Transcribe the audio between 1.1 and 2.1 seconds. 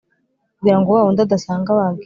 adasanga wagiye,